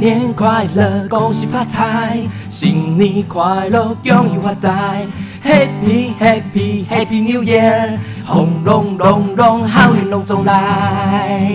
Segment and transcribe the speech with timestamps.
[0.00, 2.16] 新年快乐，恭喜发财，
[2.48, 5.04] 新年快乐，恭喜发财
[5.44, 11.50] ，Happy Happy Happy New Year，红龙龙龙，好运龙中来。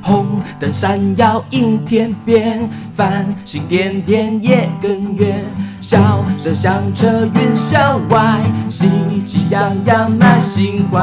[0.00, 5.44] 红灯闪耀映天边，繁星点点夜更圆，
[5.80, 8.88] 笑声响彻云霄外，喜
[9.26, 11.00] 气洋洋满心怀。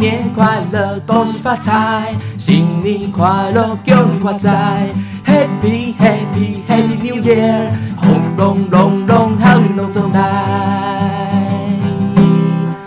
[0.00, 2.14] 新年快乐，恭喜发财！
[2.38, 4.86] 新年快乐，恭喜发财
[5.26, 7.68] ！Happy Happy Happy New Year！
[7.96, 10.22] 红龙龙龙，好运龙中来！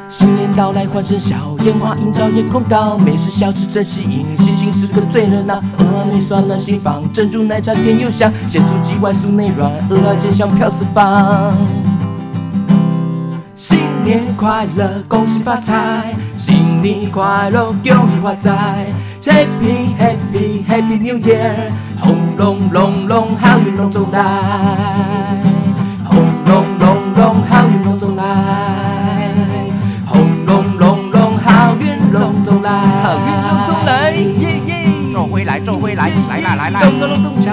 [0.10, 5.62] 新年到来，欢声笑，烟花映照夜空高，美食小吃真吸引，心情时刻最热闹。
[5.78, 11.56] 鹅啊内酸软心房，珍珠奶茶甜又香，咸酥鸡外酥内软，鹅啊煎香飘四方。
[13.56, 16.16] 新年快乐，恭喜发财！
[16.38, 18.88] 新年快乐，恭喜发财
[19.22, 21.72] ！Happy Happy Happy New Year！
[22.00, 24.20] 红龙龙龙，好运龙中来！
[26.04, 28.24] 红龙龙龙，好运龙中来！
[30.06, 32.70] 红龙龙龙，好运龙中来！
[33.04, 34.12] 好运龙中来！
[34.12, 35.14] 耶耶！
[35.14, 36.82] 走回来，走回来，来啦来啦！
[36.82, 37.48] 咚咚咚咚锵，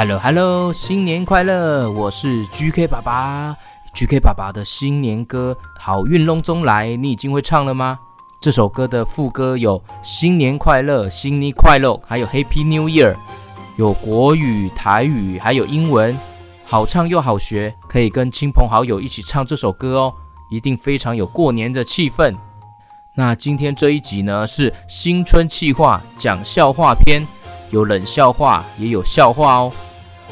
[0.00, 1.90] ！Hello Hello，新年快乐！
[1.90, 3.54] 我是 GK 爸爸
[3.92, 7.98] ，GK 爸爸的新年歌《好运隆中来》，你已经会唱了吗？
[8.40, 13.14] 这首歌的副歌有“新年快乐”、“新年快乐”，还有 “Happy New Year”，
[13.76, 16.16] 有国语、台语，还有英文，
[16.64, 20.14] 好唱又好学，可以跟亲朋好友一起唱这首歌哦，
[20.50, 22.34] 一定非常有过年的气氛。
[23.14, 27.22] 那今天这一集呢，是新春气话讲笑话篇，
[27.70, 29.70] 有冷笑话，也有笑话哦。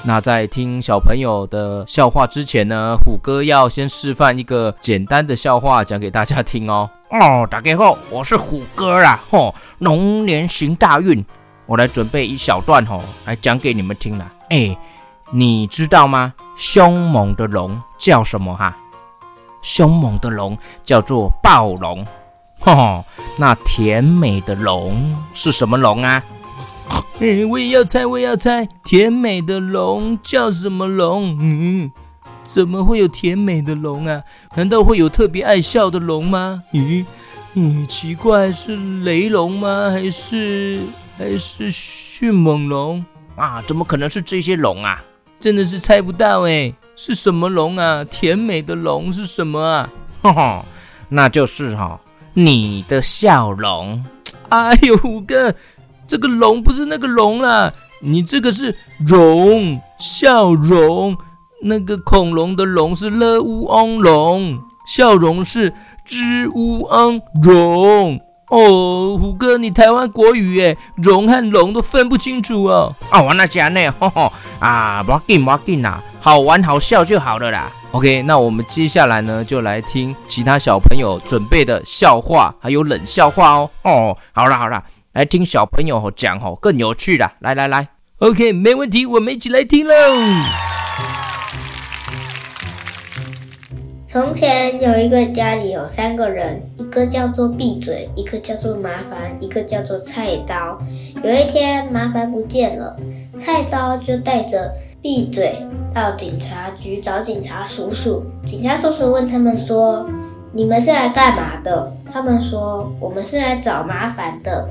[0.05, 6.89] 那在听小朋友的笑话之前呢，虎哥要先示范一个简单的笑话讲给大家听哦。
[7.11, 9.19] 哦，大家好，我是虎哥啦。
[9.31, 11.25] 吼，龙年行大运，
[11.67, 14.31] 我来准备一小段吼，来讲给你们听啦。
[14.51, 14.77] 哎，
[15.31, 16.33] 你知道吗？
[16.57, 18.77] 凶猛的龙叫什么哈？
[19.63, 22.07] 凶猛的龙叫做暴龙。
[22.61, 23.05] 吼，
[23.37, 26.23] 那甜美的龙是什么龙啊？
[27.21, 31.37] 哎，我也要猜，我也要猜，甜美的龙叫什么龙？
[31.41, 31.91] 嗯，
[32.45, 34.23] 怎么会有甜美的龙啊？
[34.55, 36.63] 难道会有特别爱笑的龙吗？
[36.73, 37.05] 咦，
[37.55, 39.91] 嗯，奇怪，是雷龙吗？
[39.91, 40.79] 还是
[41.19, 43.05] 还是迅猛龙
[43.35, 43.61] 啊？
[43.67, 45.03] 怎么可能是这些龙啊？
[45.41, 48.05] 真的是猜不到哎，是什么龙啊？
[48.05, 49.91] 甜美的龙是什么啊？
[50.23, 50.65] 哈哈，
[51.09, 52.01] 那就是哈、哦，
[52.35, 54.05] 你的笑容。
[54.51, 55.53] 哎呦，虎哥。
[56.09, 57.71] 这个龙不是那个龙啦，
[58.01, 58.75] 你这个是
[59.07, 61.15] 容笑容，
[61.63, 65.73] 那个恐龙的龙是了乌翁龙，笑容是
[66.07, 68.19] 支乌翁容。
[68.51, 72.97] 哦，虎哥，你台湾国语哎，容和龙都分不清楚哦。
[73.11, 77.71] 啊，我那家呢，吼吼啊，不要紧不要紧啦，好玩好笑就好了啦。
[77.91, 83.71] OK，那我们接下来呢，就来听其他小朋友准备的笑话，还有冷笑话哦。
[83.83, 84.83] 哦，好啦好了。
[85.15, 87.31] 来听小朋友讲吼，更有趣的。
[87.41, 87.89] 来来来
[88.19, 89.95] ，OK，没问题，我们一起来听喽。
[94.07, 100.79] 从前有一个家里有三个人，一个叫做闭嘴，一个叫做麻烦，一个叫做菜刀。
[101.25, 102.95] 有一天，麻烦不见了，
[103.39, 108.23] 菜刀就带着闭嘴到警察局找警察叔叔。
[108.47, 110.09] 警察叔叔问他们说
[110.53, 114.69] ：“你们是来干嘛的？”他们说：“我们是来找麻烦的。”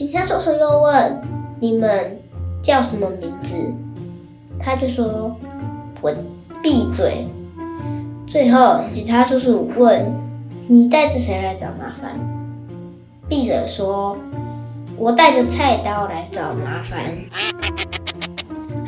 [0.00, 1.20] 警察叔叔又问
[1.60, 2.18] ：“你们
[2.62, 3.54] 叫什么名字？”
[4.58, 5.36] 他就说
[6.00, 6.10] ：“我
[6.62, 7.26] 闭嘴。”
[8.26, 10.10] 最后，警察叔叔问
[10.66, 12.18] ：“你带着谁来找麻烦？”
[13.28, 14.16] 闭嘴说
[14.96, 17.02] ：“我带着菜刀来找麻烦。”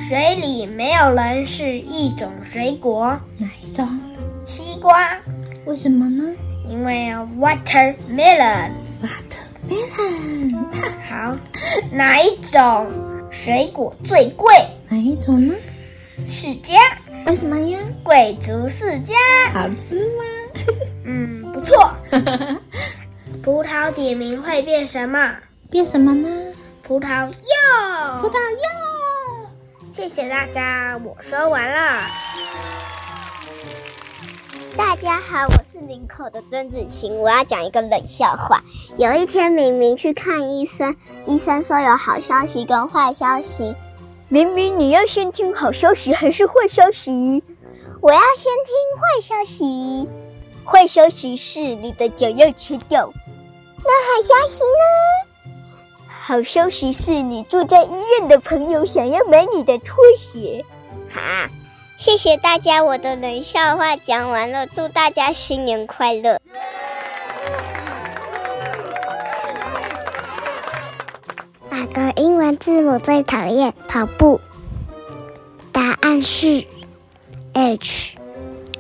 [0.00, 3.87] 水里没有人是一种水果，哪一种？
[4.47, 5.11] 西瓜。
[5.67, 6.25] 为什么呢？
[6.67, 8.70] 因为 watermelon。
[9.03, 10.31] watermelon。
[11.09, 11.37] 好，
[11.91, 12.87] 哪一种
[13.31, 14.53] 水果最贵？
[14.88, 15.55] 哪一种呢？
[16.29, 16.76] 释迦。
[17.26, 17.79] 为什么呀？
[18.03, 19.12] 贵族释迦。
[19.53, 20.25] 好吃吗？
[21.06, 21.93] 嗯，不错。
[23.43, 25.35] 葡萄点名会变什么？
[25.70, 26.29] 变什么呢？
[26.82, 29.49] 葡萄柚，葡萄柚。
[29.88, 32.06] 谢谢大家，我说完了。
[34.77, 38.63] 大家好，我是林口的曾子晴，我要讲一个冷笑话。
[38.97, 40.97] 有一天，明明去看医生，
[41.27, 43.75] 医生说有好消息跟坏消息。
[44.29, 47.43] 明明你要先听好消息还是坏消息？
[48.01, 50.09] 我要先听坏消息。
[50.65, 53.13] 坏消息是你的脚要切掉。
[53.77, 55.45] 那好消息呢？
[56.09, 60.65] 好消息是你住在医院的朋友想要买你的拖鞋。
[61.11, 61.21] 哈。
[62.02, 66.40] 谢谢大家，我的冷笑话讲完了，祝大家新年快乐。
[71.70, 74.40] 哪个英文字母最讨厌跑步？
[75.70, 76.66] 答案是
[77.52, 78.16] H。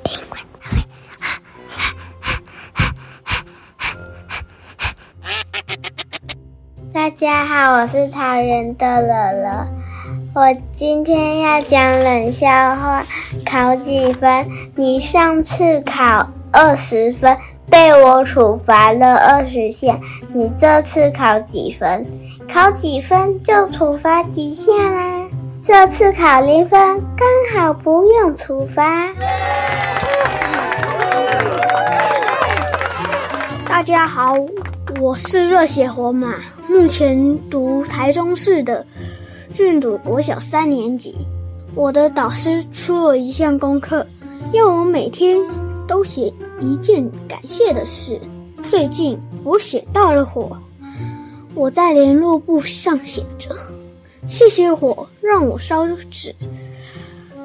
[0.02, 0.40] 英文。
[6.92, 9.81] 大家好，我是桃园的乐乐。
[10.34, 10.42] 我
[10.74, 13.04] 今天要讲冷笑话，
[13.44, 14.48] 考几分？
[14.74, 17.36] 你上次考二十分，
[17.68, 19.94] 被我处罚了二十下。
[20.32, 22.06] 你这次考几分？
[22.50, 25.28] 考几分就处罚几下啦。
[25.60, 26.80] 这次考零分，
[27.14, 29.10] 刚好不用处罚。
[33.68, 34.34] 大家好，
[34.98, 36.36] 我是热血火马，
[36.66, 38.86] 目前读台中市的。
[39.52, 41.14] 俊读国小三年级，
[41.74, 44.06] 我的导师出了一项功课，
[44.54, 45.38] 要我每天
[45.86, 48.18] 都写一件感谢的事。
[48.70, 50.56] 最近我写到了火，
[51.54, 53.54] 我在联络簿上写着
[54.26, 56.34] ：“谢谢火，让我烧纸。”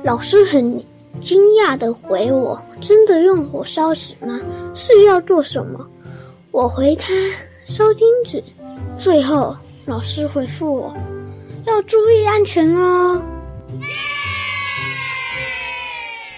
[0.01, 0.81] 老师很
[1.19, 4.39] 惊讶地回我：“真的用火烧纸吗？
[4.73, 5.85] 是要做什么？”
[6.51, 7.13] 我回他
[7.65, 8.41] ：“烧金纸。”
[8.97, 9.53] 最后
[9.85, 10.93] 老师回复我。
[11.67, 13.21] 要注意安全哦！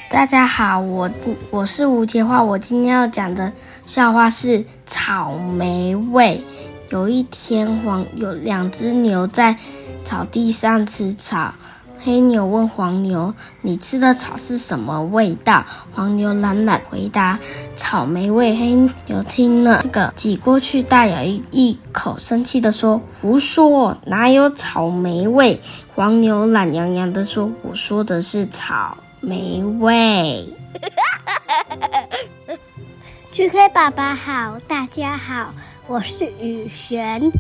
[0.10, 3.54] 大家好，我今我是吴铁花，我今天要讲的
[3.86, 6.44] 笑话是草莓味。
[6.90, 9.56] 有一天黄，黄有两只牛在
[10.04, 11.54] 草地上吃草。
[12.02, 17.38] 黑牛问黄牛：“你吃的草是什么味道？”黄牛懒懒回答
[17.76, 18.74] ：“草莓味。”黑
[19.06, 25.60] 牛听了，那个挤过去大咬一一口，生气地说：“胡说，哪有草莓味？”
[25.94, 30.54] 黄牛懒洋洋地说：“我说的是草莓味。
[33.34, 35.54] ”GK 爸爸好，大家好，
[35.88, 37.32] 我是雨璇，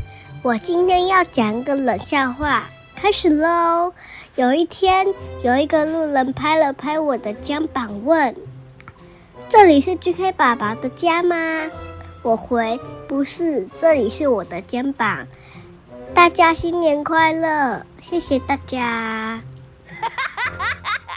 [0.41, 3.93] 我今天要讲一个冷笑话，开始喽。
[4.39, 5.05] 有一天，
[5.43, 8.33] 有一个路人拍了拍我的肩膀，问
[9.49, 11.35] ：“这里是 GK 爸爸的家吗？”
[12.23, 15.27] 我回：“不是，这里是我的肩膀。”
[16.15, 17.85] 大家新年快乐！
[18.01, 19.41] 谢谢大家。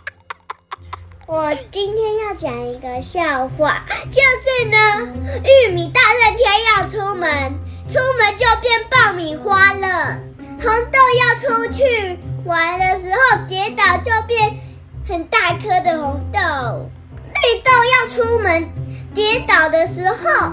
[1.27, 5.13] 我今天要讲一个笑话，就是呢，
[5.45, 7.53] 玉米大热天要出门，
[7.89, 10.19] 出门就变爆米花了。
[10.63, 12.19] 红豆要出去。
[12.45, 14.59] 玩的时候跌倒就变
[15.07, 16.91] 很大颗的红豆，
[17.25, 18.69] 绿豆要出门
[19.15, 20.53] 跌倒的时候，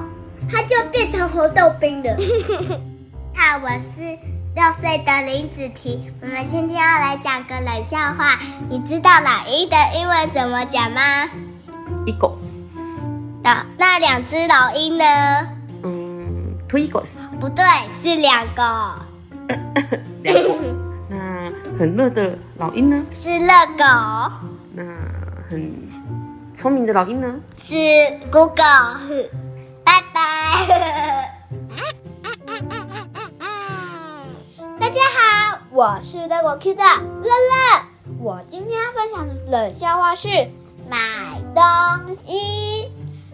[0.51, 2.15] 它就变成红豆冰了。
[3.34, 4.19] 好，我是
[4.55, 8.38] 六岁的林子缇，我们今天要来讲个冷笑话。
[8.69, 11.01] 你知道老鹰的英文怎么讲吗？
[12.05, 12.31] 一个。
[13.41, 15.05] 那那两只老鹰呢？
[15.84, 16.88] 嗯，Two
[17.39, 19.09] 不对，是两个。
[20.24, 20.50] 两个。
[21.79, 23.06] 很热的老鹰呢？
[23.13, 23.86] 是热狗。
[24.74, 24.84] 那
[25.50, 25.72] 很
[26.53, 27.36] 聪明的老鹰呢？
[27.56, 27.74] 是
[28.29, 29.29] Google。
[29.86, 31.34] 拜拜。
[34.77, 37.82] 大家好，我是乐我 Q 的乐乐。
[38.20, 40.27] 我今天要分享的冷笑话是
[40.89, 40.98] 买
[41.56, 42.91] 东西。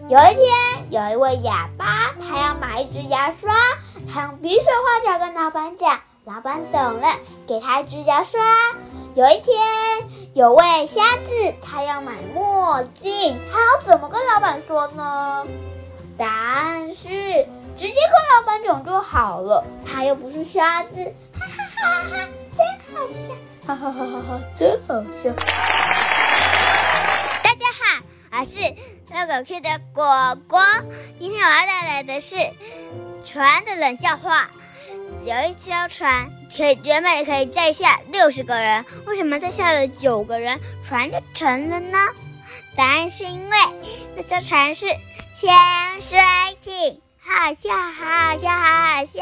[0.08, 0.46] 有一天，
[0.90, 3.52] 有一位哑巴，他要买一支牙刷，
[4.08, 5.98] 他用比手画脚跟老板讲。
[6.26, 7.08] 老板懂了，
[7.46, 8.40] 给他一支牙刷。
[9.14, 9.56] 有一天，
[10.34, 15.46] 有位瞎子，他要买墨镜，他要怎么跟老板说呢？
[16.18, 17.06] 答案是
[17.76, 19.64] 直接跟老板讲就好了。
[19.86, 22.16] 他又不是瞎子，哈哈哈哈，
[22.56, 23.32] 真好笑，
[23.64, 25.32] 哈哈哈哈，真好笑。
[27.44, 28.02] 大家好，
[28.32, 28.74] 我是
[29.14, 30.60] 热狗区的果果，
[31.20, 32.36] 今天我要带来的是
[33.24, 34.50] 船的冷笑话。
[35.26, 41.98] 有一艘船，可原本可以载下六十个人，为什么载下了九个人，船就沉了呢？
[42.76, 43.56] 答案是因为
[44.14, 44.86] 那艘船是
[45.34, 45.52] 潜
[46.00, 46.16] 水
[46.62, 49.20] 艇，好笑，好笑，好笑！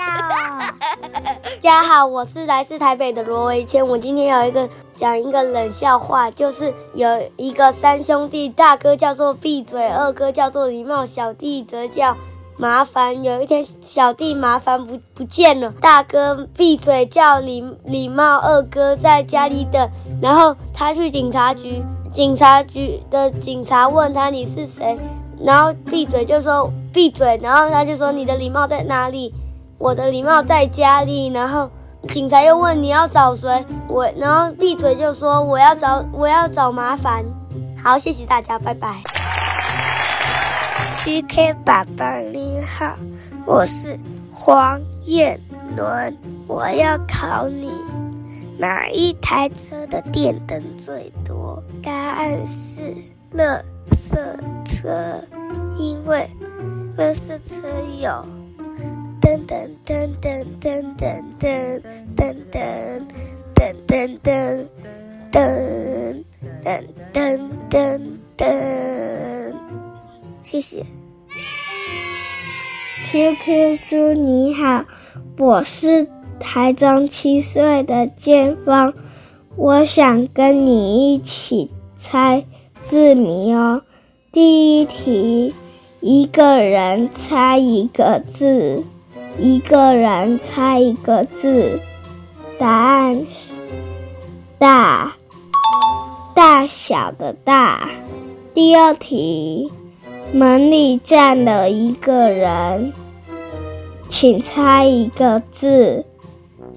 [1.01, 3.87] 大 家好，我是来自台北的罗维谦。
[3.89, 12.15] 我今天有一个讲一个冷笑话，就是有一个三兄弟，大哥叫做闭嘴，二哥叫做礼貌，小弟则叫
[12.57, 13.23] 麻烦。
[13.23, 19.91] 有一天，小弟麻烦不不见了，大哥闭嘴叫礼礼貌，二哥在家里等，
[20.23, 21.83] 然后他去警察局，
[22.13, 24.99] 警察局的警察问他，你是谁？
[25.41, 29.35] 然后闭嘴就说闭嘴，然后他就说，你的礼貌在哪里？
[29.79, 31.27] 我的礼貌在家里。
[31.29, 31.69] 然后
[32.09, 33.49] 警察又问，你要找谁？
[33.89, 37.25] 我然后闭嘴就说，我要找我要找麻烦。
[37.83, 39.24] 好，谢谢大家，拜拜。
[40.97, 42.97] GK 爸爸你好，
[43.45, 43.99] 我是
[44.33, 45.39] 黄彦
[45.77, 47.71] 伦，我要考你，
[48.59, 51.63] 哪一台车的电灯最多？
[51.83, 52.81] 答案是
[53.31, 55.21] 乐色车，
[55.77, 56.27] 因为
[56.97, 57.69] 乐色车
[58.01, 58.11] 有
[59.21, 61.63] 噔噔噔噔噔噔噔
[62.17, 63.03] 噔噔
[63.55, 64.67] 噔噔噔
[65.33, 66.25] 噔
[66.63, 66.83] 噔
[67.13, 68.01] 噔噔
[68.37, 68.43] 噔，
[70.45, 70.85] 谢谢。
[73.07, 74.85] QQ 猪你好，
[75.39, 76.07] 我是
[76.39, 78.93] 台中七岁的建芳，
[79.57, 82.45] 我想跟你一起猜。
[82.83, 83.81] 字谜哦，
[84.31, 85.55] 第一题，
[86.01, 88.85] 一个人猜一个字，
[89.39, 91.81] 一个人猜一个字，
[92.59, 93.55] 答案是
[94.59, 95.15] 大，
[96.35, 97.89] 大小的大。
[98.53, 99.73] 第二题，
[100.33, 102.93] 门里站了一个人，
[104.09, 106.04] 请猜一个字，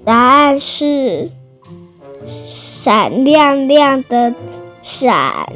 [0.04, 1.30] 答案是
[2.44, 4.32] 闪亮亮的
[4.82, 5.46] 闪。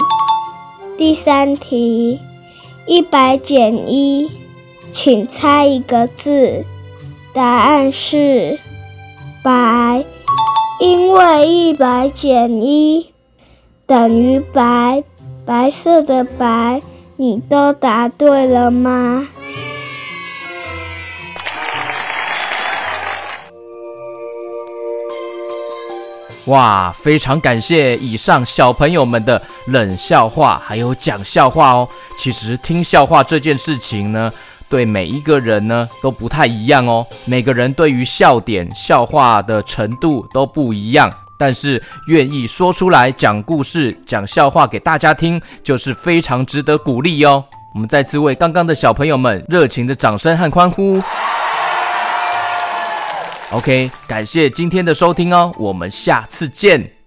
[0.99, 2.19] 第三题，
[2.87, 4.31] 一百减一，
[4.91, 6.65] 请猜一个字，
[7.33, 8.59] 答案是
[9.43, 10.05] 白，
[10.79, 13.11] 因为一百减一
[13.87, 15.03] 等于白，
[15.45, 16.81] 白色的白，
[17.23, 19.29] 你都答对了吗？
[26.47, 31.89] 哇，非常感谢以上小朋友们的冷笑话，还有讲笑话哦。
[32.19, 34.33] 其实听笑话这件事情呢，
[34.69, 37.07] 对每一个人呢都不太一样哦。
[37.25, 41.09] 每个人对于笑点、笑话的程度都不一样，
[41.43, 47.45] 但是愿意说出来讲故事、讲笑话给大家听，就是非常值得鼓励哦。
[47.75, 51.03] 我们再次为刚刚的小朋友们热情的掌声和欢呼。
[53.51, 57.02] OK，感谢今天的收听哦，我们下次见。